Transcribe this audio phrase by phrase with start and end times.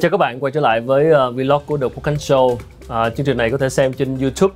[0.00, 2.46] Chào các bạn quay trở lại với uh, vlog của The Podcast Show.
[2.46, 4.54] Uh, chương trình này có thể xem trên YouTube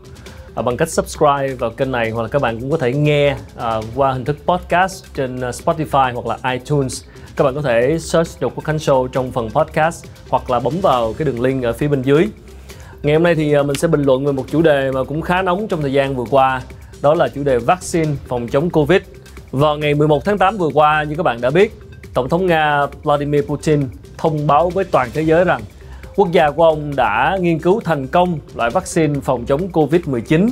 [0.61, 3.33] uh, bằng cách subscribe vào kênh này hoặc là các bạn cũng có thể nghe
[3.57, 7.05] uh, qua hình thức podcast trên uh, Spotify hoặc là iTunes.
[7.37, 11.15] Các bạn có thể search The Podcast Show trong phần podcast hoặc là bấm vào
[11.19, 12.29] cái đường link ở phía bên dưới.
[13.03, 15.23] Ngày hôm nay thì uh, mình sẽ bình luận về một chủ đề mà cũng
[15.23, 16.63] khá nóng trong thời gian vừa qua.
[17.03, 19.01] Đó là chủ đề vaccine phòng chống Covid.
[19.51, 21.73] Vào ngày 11 tháng 8 vừa qua, như các bạn đã biết,
[22.15, 25.61] Tổng thống Nga Vladimir Putin thông báo với toàn thế giới rằng
[26.17, 30.51] quốc gia của ông đã nghiên cứu thành công loại vaccine phòng chống Covid-19.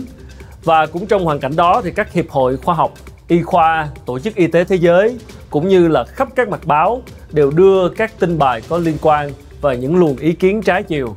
[0.65, 2.93] Và cũng trong hoàn cảnh đó thì các hiệp hội khoa học,
[3.29, 5.19] y khoa, tổ chức y tế thế giới
[5.51, 7.02] cũng như là khắp các mặt báo
[7.33, 11.16] đều đưa các tin bài có liên quan và những luồng ý kiến trái chiều.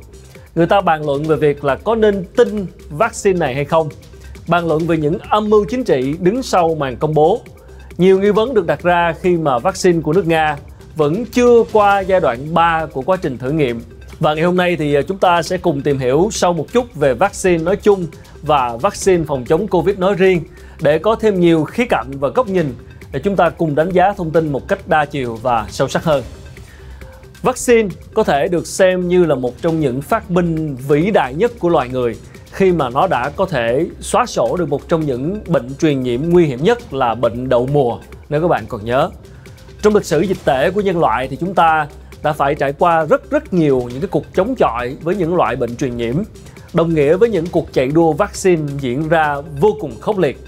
[0.54, 3.88] Người ta bàn luận về việc là có nên tin vaccine này hay không,
[4.48, 7.40] bàn luận về những âm mưu chính trị đứng sau màn công bố.
[7.98, 10.56] Nhiều nghi vấn được đặt ra khi mà vaccine của nước Nga
[10.96, 13.80] vẫn chưa qua giai đoạn 3 của quá trình thử nghiệm.
[14.20, 16.94] Và ngày hôm nay thì à, chúng ta sẽ cùng tìm hiểu sâu một chút
[16.94, 18.06] về vaccine nói chung
[18.42, 20.42] và vaccine phòng chống Covid nói riêng
[20.80, 22.74] để có thêm nhiều khía cạnh và góc nhìn
[23.12, 26.04] để chúng ta cùng đánh giá thông tin một cách đa chiều và sâu sắc
[26.04, 26.22] hơn.
[27.42, 31.52] Vaccine có thể được xem như là một trong những phát minh vĩ đại nhất
[31.58, 32.16] của loài người,
[32.52, 36.20] khi mà nó đã có thể xóa sổ được một trong những bệnh truyền nhiễm
[36.24, 39.10] nguy hiểm nhất là bệnh đậu mùa, nếu các bạn còn nhớ.
[39.82, 41.86] Trong lịch sử dịch tễ của nhân loại thì chúng ta
[42.22, 45.56] đã phải trải qua rất rất nhiều những cái cuộc chống chọi với những loại
[45.56, 46.14] bệnh truyền nhiễm
[46.72, 50.38] đồng nghĩa với những cuộc chạy đua vaccine diễn ra vô cùng khốc liệt.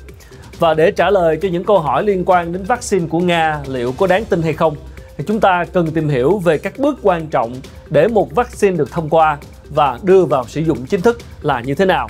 [0.58, 3.92] Và để trả lời cho những câu hỏi liên quan đến vaccine của Nga liệu
[3.98, 4.76] có đáng tin hay không
[5.16, 7.54] thì chúng ta cần tìm hiểu về các bước quan trọng
[7.90, 9.38] để một vaccine được thông qua
[9.70, 12.08] và đưa vào sử dụng chính thức là như thế nào.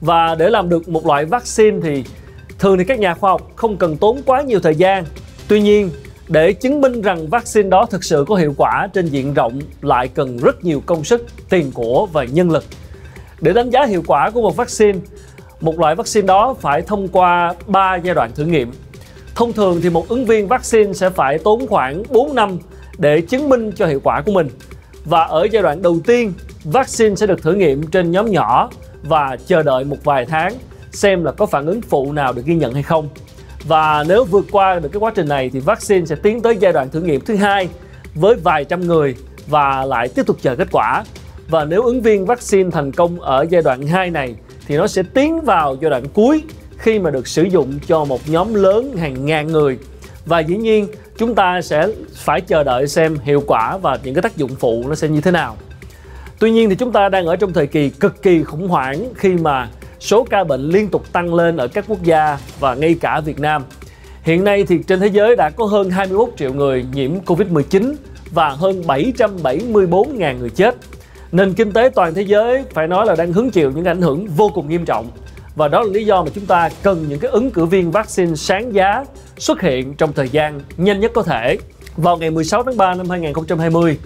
[0.00, 2.04] Và để làm được một loại vaccine thì
[2.58, 5.04] thường thì các nhà khoa học không cần tốn quá nhiều thời gian.
[5.48, 5.90] Tuy nhiên,
[6.28, 10.08] để chứng minh rằng vaccine đó thực sự có hiệu quả trên diện rộng lại
[10.08, 12.64] cần rất nhiều công sức, tiền của và nhân lực.
[13.40, 14.98] Để đánh giá hiệu quả của một vaccine,
[15.60, 18.72] một loại vaccine đó phải thông qua 3 giai đoạn thử nghiệm.
[19.34, 22.58] Thông thường thì một ứng viên vaccine sẽ phải tốn khoảng 4 năm
[22.98, 24.48] để chứng minh cho hiệu quả của mình.
[25.04, 26.32] Và ở giai đoạn đầu tiên,
[26.64, 28.70] vaccine sẽ được thử nghiệm trên nhóm nhỏ
[29.02, 30.54] và chờ đợi một vài tháng
[30.92, 33.08] xem là có phản ứng phụ nào được ghi nhận hay không.
[33.64, 36.72] Và nếu vượt qua được cái quá trình này thì vaccine sẽ tiến tới giai
[36.72, 37.68] đoạn thử nghiệm thứ hai
[38.14, 41.04] với vài trăm người và lại tiếp tục chờ kết quả.
[41.48, 44.34] Và nếu ứng viên vaccine thành công ở giai đoạn 2 này
[44.66, 46.42] thì nó sẽ tiến vào giai đoạn cuối
[46.76, 49.78] khi mà được sử dụng cho một nhóm lớn hàng ngàn người.
[50.26, 54.22] Và dĩ nhiên, chúng ta sẽ phải chờ đợi xem hiệu quả và những cái
[54.22, 55.56] tác dụng phụ nó sẽ như thế nào.
[56.38, 59.28] Tuy nhiên thì chúng ta đang ở trong thời kỳ cực kỳ khủng hoảng khi
[59.28, 59.68] mà
[60.02, 63.40] số ca bệnh liên tục tăng lên ở các quốc gia và ngay cả Việt
[63.40, 63.64] Nam.
[64.22, 67.94] Hiện nay thì trên thế giới đã có hơn 21 triệu người nhiễm Covid-19
[68.30, 70.76] và hơn 774.000 người chết.
[71.32, 74.26] Nền kinh tế toàn thế giới phải nói là đang hứng chịu những ảnh hưởng
[74.26, 75.10] vô cùng nghiêm trọng.
[75.56, 78.34] Và đó là lý do mà chúng ta cần những cái ứng cử viên vaccine
[78.34, 79.04] sáng giá
[79.38, 81.58] xuất hiện trong thời gian nhanh nhất có thể.
[81.96, 83.98] Vào ngày 16 tháng 3 năm 2020,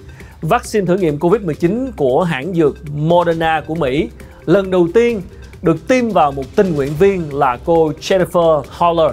[0.43, 4.09] vaccine thử nghiệm Covid-19 của hãng dược Moderna của Mỹ
[4.47, 5.23] lần đầu tiên
[5.67, 9.13] được tiêm vào một tình nguyện viên là cô Jennifer Haller.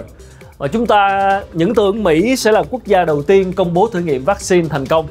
[0.58, 4.00] Và chúng ta những tưởng Mỹ sẽ là quốc gia đầu tiên công bố thử
[4.00, 5.06] nghiệm vaccine thành công.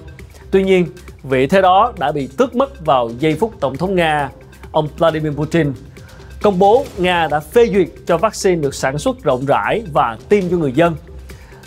[0.51, 0.85] Tuy nhiên,
[1.23, 4.29] vị thế đó đã bị tước mất vào giây phút Tổng thống Nga,
[4.71, 5.73] ông Vladimir Putin,
[6.41, 10.49] công bố Nga đã phê duyệt cho vaccine được sản xuất rộng rãi và tiêm
[10.49, 10.95] cho người dân.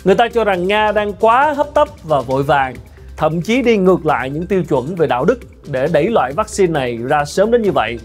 [0.03, 2.75] Người ta cho rằng Nga đang quá hấp tấp và vội vàng,
[3.17, 6.71] thậm chí đi ngược lại những tiêu chuẩn về đạo đức để đẩy loại vaccine
[6.71, 7.97] này ra sớm đến như vậy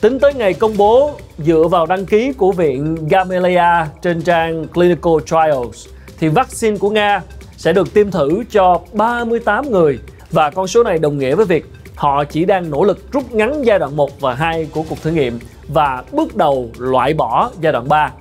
[0.00, 5.12] Tính tới ngày công bố, dựa vào đăng ký của Viện Gamaleya trên trang Clinical
[5.26, 5.88] Trials,
[6.18, 7.22] thì vaccine của Nga
[7.56, 9.98] sẽ được tiêm thử cho 38 người
[10.30, 13.66] và con số này đồng nghĩa với việc họ chỉ đang nỗ lực rút ngắn
[13.66, 17.72] giai đoạn 1 và 2 của cuộc thử nghiệm và bước đầu loại bỏ giai
[17.72, 18.12] đoạn 3.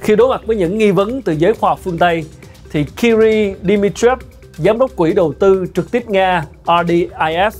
[0.00, 2.24] Khi đối mặt với những nghi vấn từ giới khoa học phương Tây,
[2.70, 4.18] thì Kiri Dmitriev,
[4.56, 7.50] giám đốc quỹ đầu tư trực tiếp Nga RDIF,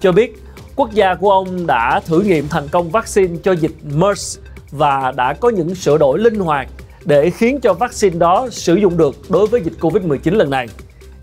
[0.00, 0.42] cho biết
[0.76, 4.38] quốc gia của ông đã thử nghiệm thành công vaccine cho dịch MERS
[4.70, 6.68] và đã có những sửa đổi linh hoạt
[7.04, 10.68] để khiến cho vaccine đó sử dụng được đối với dịch Covid-19 lần này.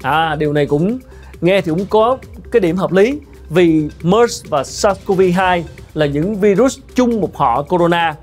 [0.01, 1.00] À, điều này cũng
[1.41, 2.17] nghe thì cũng có
[2.51, 3.19] cái điểm hợp lý
[3.50, 5.61] vì MERS và SARS-CoV-2
[5.94, 8.15] là những virus chung một họ corona.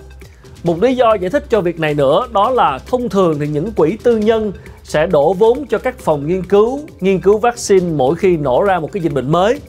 [0.65, 3.73] Một lý do giải thích cho việc này nữa đó là thông thường thì những
[3.73, 4.53] quỹ tư nhân
[4.85, 8.81] sẽ đổ vốn cho các phòng nghiên cứu, nghiên cứu vaccine mỗi khi nổ ra
[8.81, 9.61] một cái dịch bệnh mới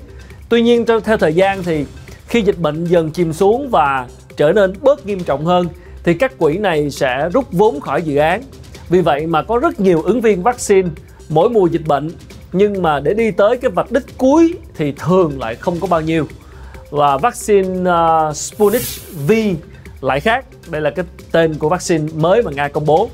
[0.52, 1.86] Tuy nhiên theo thời gian thì
[2.28, 4.08] khi dịch bệnh dần chìm xuống và
[4.38, 5.68] trở nên bớt nghiêm trọng hơn
[6.04, 8.42] thì các quỹ này sẽ rút vốn khỏi dự án.
[8.90, 10.90] Vì vậy mà có rất nhiều ứng viên vaccine
[11.30, 12.12] mỗi mùa dịch bệnh
[12.54, 16.02] nhưng mà để đi tới cái vạch đích cuối thì thường lại không có bao
[16.02, 16.28] nhiêu.
[16.90, 18.84] Và vaccine uh, Sputnik
[19.28, 19.32] V
[20.02, 20.46] lại khác.
[20.70, 23.10] Đây là cái tên của vaccine mới mà Nga công bố.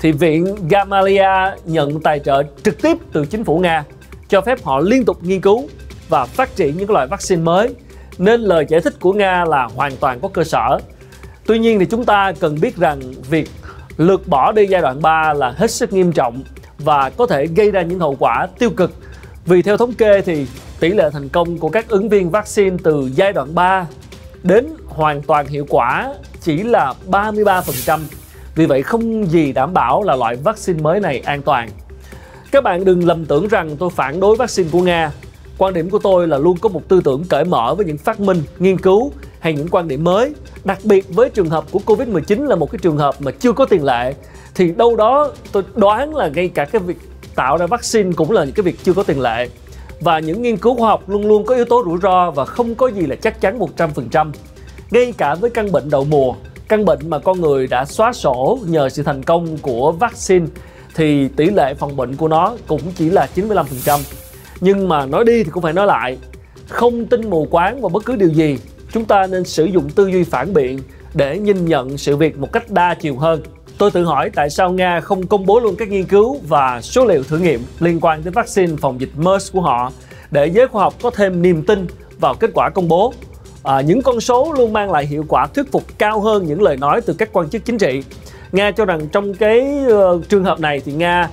[0.00, 3.84] Thì viện Gamaleya nhận tài trợ trực tiếp từ chính phủ Nga
[4.28, 5.68] cho phép họ liên tục nghiên cứu
[6.08, 7.74] và phát triển những loại vaccine mới
[8.18, 10.78] nên lời giải thích của Nga là hoàn toàn có cơ sở.
[11.46, 13.00] Tuy nhiên thì chúng ta cần biết rằng
[13.30, 13.50] việc
[13.96, 16.42] lược bỏ đi giai đoạn 3 là hết sức nghiêm trọng
[16.78, 18.92] và có thể gây ra những hậu quả tiêu cực.
[19.46, 20.46] Vì theo thống kê thì
[20.80, 23.86] tỷ lệ thành công của các ứng viên vaccine từ giai đoạn 3
[24.42, 28.00] đến hoàn toàn hiệu quả chỉ là 33%.
[28.54, 31.68] Vì vậy không gì đảm bảo là loại vaccine mới này an toàn.
[32.50, 35.10] Các bạn đừng lầm tưởng rằng tôi phản đối vaccine của Nga.
[35.58, 38.20] Quan điểm của tôi là luôn có một tư tưởng cởi mở với những phát
[38.20, 40.34] minh, nghiên cứu hay những quan điểm mới.
[40.64, 43.64] Đặc biệt với trường hợp của Covid-19 là một cái trường hợp mà chưa có
[43.64, 44.14] tiền lệ
[44.54, 46.96] thì đâu đó tôi đoán là ngay cả cái việc
[47.34, 49.48] tạo ra vaccine cũng là những cái việc chưa có tiền lệ
[50.00, 52.74] và những nghiên cứu khoa học luôn luôn có yếu tố rủi ro và không
[52.74, 54.32] có gì là chắc chắn 100%.
[54.90, 56.34] Ngay cả với căn bệnh đậu mùa,
[56.68, 60.46] căn bệnh mà con người đã xóa sổ nhờ sự thành công của vaccine
[60.94, 64.00] thì tỷ lệ phòng bệnh của nó cũng chỉ là 95%.
[64.60, 66.18] Nhưng mà nói đi thì cũng phải nói lại,
[66.68, 68.58] không tin mù quáng vào bất cứ điều gì,
[68.92, 70.78] chúng ta nên sử dụng tư duy phản biện
[71.14, 73.42] để nhìn nhận sự việc một cách đa chiều hơn.
[73.78, 77.04] Tôi tự hỏi tại sao Nga không công bố luôn các nghiên cứu và số
[77.04, 79.92] liệu thử nghiệm liên quan đến vaccine phòng dịch MERS của họ
[80.30, 81.86] để giới khoa học có thêm niềm tin
[82.20, 83.12] vào kết quả công bố.
[83.62, 86.76] À, những con số luôn mang lại hiệu quả thuyết phục cao hơn những lời
[86.76, 88.02] nói từ các quan chức chính trị.
[88.52, 91.28] Nga cho rằng trong cái uh, trường hợp này thì Nga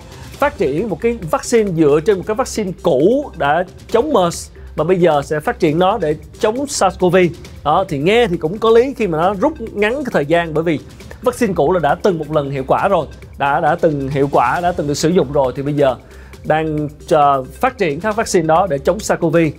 [0.45, 4.83] phát triển một cái vaccine dựa trên một cái vaccine cũ đã chống MERS và
[4.83, 7.29] bây giờ sẽ phát triển nó để chống SARS-CoV.
[7.63, 10.53] Đó thì nghe thì cũng có lý khi mà nó rút ngắn cái thời gian
[10.53, 10.79] bởi vì
[11.21, 13.07] vaccine cũ là đã từng một lần hiệu quả rồi,
[13.37, 15.95] đã đã từng hiệu quả, đã từng được sử dụng rồi thì bây giờ
[16.43, 19.51] đang uh, phát triển các vaccine đó để chống SARS-CoV.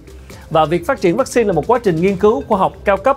[0.51, 3.17] Và việc phát triển vaccine là một quá trình nghiên cứu khoa học cao cấp.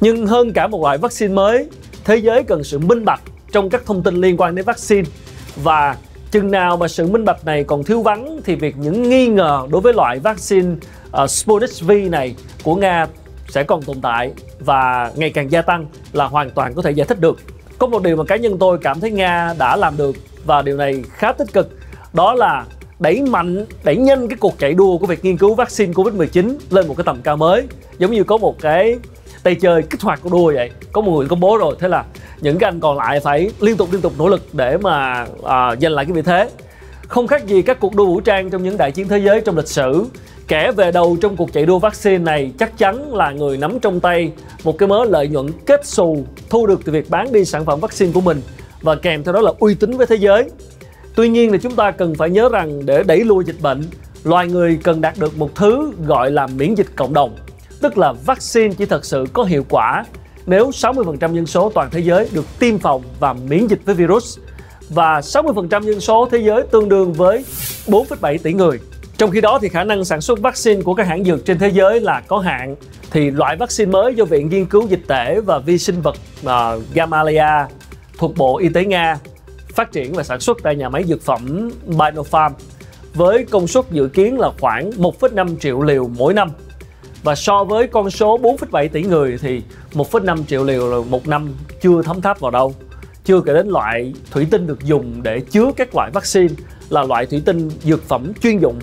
[0.00, 1.68] Nhưng hơn cả một loại vaccine mới,
[2.04, 3.20] thế giới cần sự minh bạch
[3.52, 5.08] trong các thông tin liên quan đến vaccine
[5.56, 5.96] và
[6.30, 9.66] chừng nào mà sự minh bạch này còn thiếu vắng thì việc những nghi ngờ
[9.70, 10.74] đối với loại vaccine
[11.22, 13.06] uh, Sputnik V này của Nga
[13.48, 17.06] sẽ còn tồn tại và ngày càng gia tăng là hoàn toàn có thể giải
[17.06, 17.38] thích được.
[17.78, 20.76] Có một điều mà cá nhân tôi cảm thấy Nga đã làm được và điều
[20.76, 21.78] này khá tích cực
[22.12, 22.64] đó là
[22.98, 26.88] đẩy mạnh, đẩy nhanh cái cuộc chạy đua của việc nghiên cứu vaccine Covid-19 lên
[26.88, 27.66] một cái tầm cao mới.
[27.98, 28.98] Giống như có một cái
[29.46, 30.70] tay chơi kích hoạt của đua vậy.
[30.92, 32.04] Có một người công bố rồi, thế là
[32.40, 35.76] những cái anh còn lại phải liên tục liên tục nỗ lực để mà à,
[35.80, 36.48] giành lại cái vị thế.
[37.08, 39.56] Không khác gì các cuộc đua vũ trang trong những đại chiến thế giới trong
[39.56, 40.04] lịch sử.
[40.48, 44.00] Kẻ về đầu trong cuộc chạy đua vaccine này chắc chắn là người nắm trong
[44.00, 44.32] tay
[44.64, 47.80] một cái mớ lợi nhuận kết xù thu được từ việc bán đi sản phẩm
[47.80, 48.40] vaccine của mình
[48.82, 50.50] và kèm theo đó là uy tín với thế giới
[51.14, 53.82] Tuy nhiên thì chúng ta cần phải nhớ rằng để đẩy lùi dịch bệnh,
[54.24, 57.36] loài người cần đạt được một thứ gọi là miễn dịch cộng đồng,
[57.80, 60.04] tức là vaccine chỉ thật sự có hiệu quả
[60.46, 64.38] nếu 60% dân số toàn thế giới được tiêm phòng và miễn dịch với virus
[64.88, 67.44] và 60% dân số thế giới tương đương với
[67.86, 68.78] 4,7 tỷ người.
[69.18, 71.68] Trong khi đó thì khả năng sản xuất vaccine của các hãng dược trên thế
[71.68, 72.76] giới là có hạn
[73.10, 76.82] thì loại vaccine mới do Viện Nghiên cứu Dịch tễ và Vi sinh vật uh,
[76.94, 77.68] Gamaleya
[78.18, 79.18] thuộc Bộ Y tế Nga
[79.74, 82.54] phát triển và sản xuất tại nhà máy dược phẩm Binopharm
[83.14, 86.50] với công suất dự kiến là khoảng 1,5 triệu liều mỗi năm.
[87.26, 91.54] Và so với con số 4,7 tỷ người thì 1,5 triệu liều là một năm
[91.80, 92.74] chưa thấm tháp vào đâu.
[93.24, 96.54] Chưa kể đến loại thủy tinh được dùng để chứa các loại vaccine
[96.88, 98.78] là loại thủy tinh dược phẩm chuyên dụng.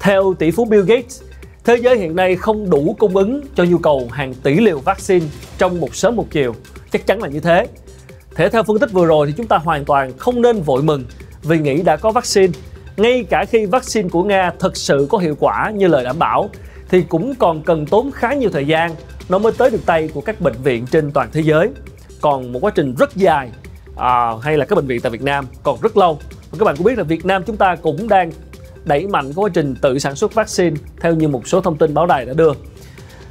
[0.00, 1.22] Theo tỷ phú Bill Gates,
[1.64, 5.26] thế giới hiện nay không đủ cung ứng cho nhu cầu hàng tỷ liều vaccine
[5.58, 6.54] trong một sớm một chiều.
[6.90, 7.66] Chắc chắn là như thế.
[8.34, 11.04] Thế theo phân tích vừa rồi thì chúng ta hoàn toàn không nên vội mừng
[11.42, 12.52] vì nghĩ đã có vaccine.
[12.96, 16.50] Ngay cả khi vaccine của Nga thực sự có hiệu quả như lời đảm bảo
[16.88, 18.90] thì cũng còn cần tốn khá nhiều thời gian
[19.28, 21.68] nó mới tới được tay của các bệnh viện trên toàn thế giới.
[22.20, 23.50] Còn một quá trình rất dài
[23.96, 26.18] à, hay là các bệnh viện tại Việt Nam còn rất lâu.
[26.50, 28.30] Và các bạn cũng biết là Việt Nam chúng ta cũng đang
[28.84, 32.06] đẩy mạnh quá trình tự sản xuất vaccine theo như một số thông tin báo
[32.06, 32.52] đài đã đưa.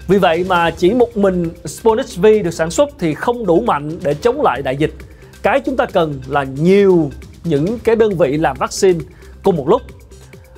[0.07, 3.99] Vì vậy mà chỉ một mình Sputnik V được sản xuất thì không đủ mạnh
[4.03, 4.93] để chống lại đại dịch.
[5.41, 7.11] Cái chúng ta cần là nhiều
[7.43, 8.99] những cái đơn vị làm vaccine
[9.43, 9.81] cùng một lúc.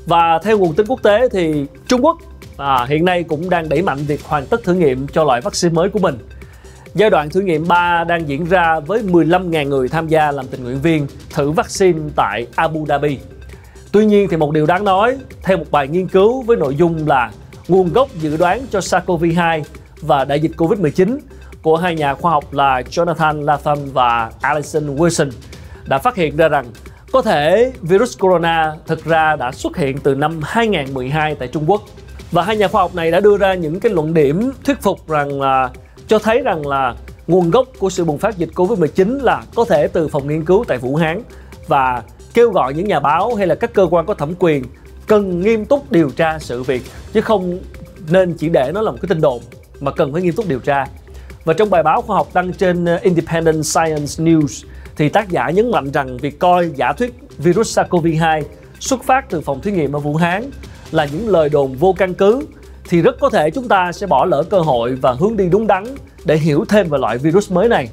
[0.05, 2.17] Và theo nguồn tin quốc tế thì Trung Quốc
[2.57, 5.73] à, hiện nay cũng đang đẩy mạnh việc hoàn tất thử nghiệm cho loại vaccine
[5.73, 6.17] mới của mình.
[6.93, 10.63] Giai đoạn thử nghiệm 3 đang diễn ra với 15.000 người tham gia làm tình
[10.63, 13.17] nguyện viên thử vaccine tại Abu Dhabi.
[13.91, 17.07] Tuy nhiên thì một điều đáng nói, theo một bài nghiên cứu với nội dung
[17.07, 17.31] là
[17.67, 19.63] nguồn gốc dự đoán cho SARS-CoV-2
[20.01, 21.17] và đại dịch Covid-19
[21.61, 25.31] của hai nhà khoa học là Jonathan Latham và Alison Wilson
[25.85, 26.65] đã phát hiện ra rằng
[27.11, 31.81] Có thể virus corona thực ra đã xuất hiện từ năm 2012 tại Trung Quốc
[32.31, 35.09] và hai nhà khoa học này đã đưa ra những cái luận điểm thuyết phục
[35.09, 35.69] rằng là,
[36.07, 36.95] cho thấy rằng là
[37.27, 40.63] nguồn gốc của sự bùng phát dịch Covid-19 là có thể từ phòng nghiên cứu
[40.67, 41.21] tại Vũ Hán
[41.67, 42.03] và
[42.33, 44.63] kêu gọi những nhà báo hay là các cơ quan có thẩm quyền
[45.07, 46.81] cần nghiêm túc điều tra sự việc,
[47.13, 47.59] chứ không
[48.09, 49.41] nên chỉ để nó là một cái tin đồn
[49.79, 50.85] mà cần phải nghiêm túc điều tra.
[51.45, 54.65] Và trong bài báo khoa học đăng trên ờ, Independent Science News
[54.97, 58.43] thì tác giả nhấn mạnh rằng việc coi giả thuyết virus SARS-CoV-2
[58.79, 60.43] xuất phát từ phòng thí nghiệm ở Vũ Hán
[60.91, 62.41] là những lời đồn vô căn cứ,
[62.89, 65.67] thì rất có thể chúng ta sẽ bỏ lỡ cơ hội và hướng đi đúng
[65.67, 65.83] đắn
[66.25, 67.89] để hiểu thêm về loại virus mới này.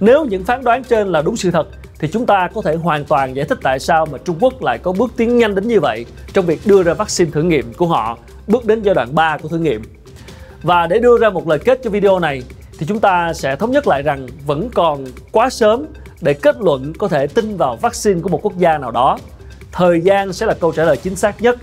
[0.00, 1.66] Nếu những phán đoán trên là đúng sự thật,
[1.98, 4.78] thì chúng ta có thể hoàn toàn giải thích tại sao mà Trung Quốc lại
[4.78, 7.86] có bước tiến nhanh đến như vậy trong việc đưa ra vaccine thử nghiệm của
[7.86, 9.82] họ bước đến giai đoạn 3 của thử nghiệm.
[10.62, 12.42] Và để đưa ra một lời kết cho video này,
[12.78, 15.86] thì chúng ta sẽ thống nhất lại rằng vẫn còn quá sớm
[16.20, 19.18] để kết luận có thể tin vào vaccine của một quốc gia nào đó.
[19.72, 21.58] Thời gian sẽ là câu trả lời chính xác nhất.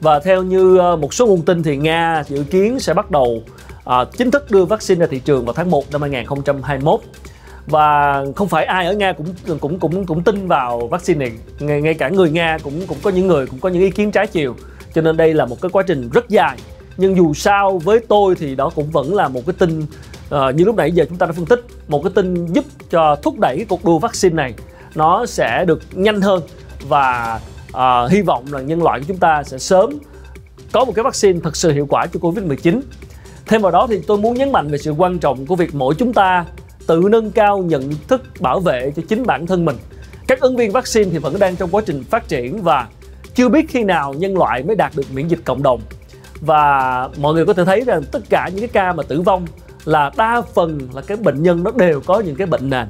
[0.00, 3.42] Và theo như ờ, một số nguồn tin thì Nga dự kiến sẽ bắt đầu
[3.90, 7.00] uh, chính thức đưa vaccine ra thị trường vào tháng 1 năm 2021
[7.66, 9.26] và không phải ai ở Nga cũng
[9.60, 11.32] cũng cũng cũng tin vào vaccine này.
[11.60, 14.10] Ngay, ngay cả người Nga cũng cũng có những người cũng có những ý kiến
[14.10, 14.56] trái chiều.
[14.94, 16.56] Cho nên đây là một cái quá trình rất dài.
[16.96, 20.64] Nhưng dù sao với tôi thì đó cũng vẫn là một cái tin uh, như
[20.64, 23.56] lúc nãy giờ chúng ta đã phân tích một cái tin giúp cho thúc đẩy
[23.56, 24.54] cái cuộc đua vaccine này.
[24.94, 26.42] Nó sẽ được nhanh hơn
[26.88, 27.40] và
[27.72, 29.90] uh, hy vọng là nhân loại của chúng ta sẽ sớm
[30.72, 32.80] có một cái vaccine thật sự hiệu quả cho Covid-19.
[33.46, 35.94] Thêm vào đó thì tôi muốn nhấn mạnh về sự quan trọng của việc mỗi
[35.94, 36.44] chúng ta
[36.86, 39.76] tự nâng cao nhận thức bảo vệ cho chính bản thân mình.
[40.26, 42.88] Các ứng viên vaccine thì vẫn đang trong quá trình phát triển và
[43.34, 45.80] chưa biết khi nào nhân loại mới đạt được miễn dịch cộng đồng.
[46.40, 49.46] Và mọi người có thể thấy rằng tất cả những cái ca mà tử vong
[49.84, 52.86] là đa phần là cái bệnh nhân nó đều có những cái bệnh nền,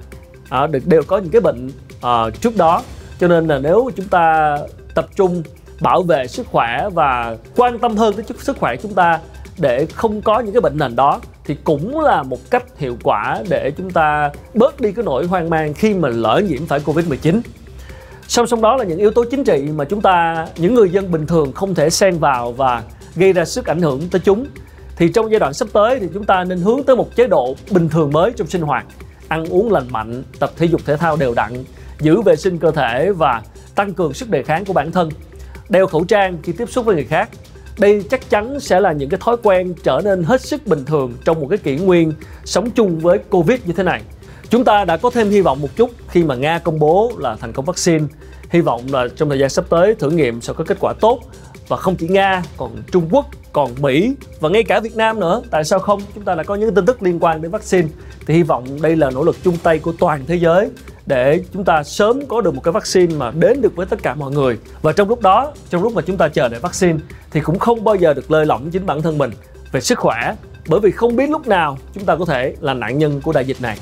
[0.49, 2.83] à, đều có những cái bệnh à, trước đó.
[3.21, 4.57] Cho nên là nếu chúng ta
[4.95, 5.43] tập trung
[5.81, 9.21] bảo vệ sức khỏe và quan tâm hơn tới sức khỏe chúng ta
[9.59, 13.43] để không có những cái bệnh nền đó thì cũng là một cách hiệu quả
[13.49, 17.41] để chúng ta bớt đi cái nỗi hoang mang khi mà lỡ nhiễm phải Covid-19.
[18.29, 21.11] Song song đó là những yếu tố chính trị mà chúng ta, những người dân
[21.11, 22.83] bình thường không thể xen vào và
[23.17, 24.47] gây ra sức ảnh hưởng tới chúng.
[24.97, 27.57] Thì trong giai đoạn sắp tới thì chúng ta nên hướng tới một chế độ
[27.71, 28.87] bình thường mới trong sinh hoạt,
[29.29, 31.65] ăn uống lành mạnh, tập thể dục thể thao đều đặn,
[32.01, 33.43] giữ vệ sinh cơ thể và
[33.75, 35.11] tăng cường sức đề kháng của bản thân,
[35.69, 37.29] đeo khẩu trang khi tiếp xúc với người khác,
[37.79, 41.15] đây chắc chắn sẽ là những cái thói quen trở nên hết sức bình thường
[41.25, 42.13] trong một cái kỷ nguyên
[42.45, 44.03] sống chung với Covid như thế này.
[44.51, 47.37] Chúng ta đã có thêm hy vọng một chút khi mà Nga công bố là
[47.37, 48.05] thành công vaccine.
[48.51, 51.21] Hy vọng là trong thời gian sắp tới thử nghiệm sẽ có kết quả tốt
[51.69, 55.43] và không chỉ Nga, còn Trung Quốc, còn Mỹ và ngay cả Việt Nam nữa.
[55.51, 56.01] Tại sao không?
[56.15, 57.89] Chúng ta đã có những tin tức liên quan đến vaccine.
[58.27, 60.71] Thì hy vọng đây là nỗ lực chung tay của toàn thế giới
[61.07, 64.15] để chúng ta sớm có được một cái vaccine mà đến được với tất cả
[64.15, 64.59] mọi người.
[64.83, 66.99] Và trong lúc đó, trong lúc mà chúng ta chờ đợi vaccine,
[67.31, 69.31] thì cũng không bao giờ được lơi lỏng chính bản thân mình
[69.73, 70.35] về sức khỏe,
[70.69, 73.45] bởi vì không biết lúc nào chúng ta có thể là nạn nhân của đại
[73.45, 73.79] dịch này.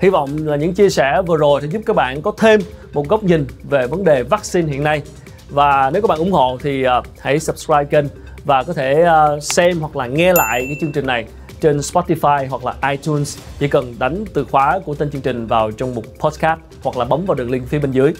[0.00, 2.60] Hy vọng là những chia sẻ vừa rồi sẽ giúp các bạn có thêm
[2.92, 5.02] một góc nhìn về vấn đề vaccine hiện nay.
[5.50, 8.04] Và nếu các bạn ủng hộ thì ờ, hãy subscribe kênh
[8.44, 11.24] và có thể ờ, xem hoặc là nghe lại cái chương trình này
[11.60, 15.70] trên Spotify hoặc là iTunes chỉ cần đánh từ khóa của tên chương trình vào
[15.70, 18.12] trong mục podcast hoặc là bấm vào đường link phía bên dưới.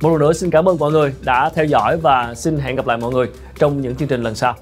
[0.00, 2.86] Một lần nữa, xin cảm ơn mọi người đã theo dõi và xin hẹn gặp
[2.86, 3.26] lại mọi người
[3.58, 4.56] trong những chương trình lần sau.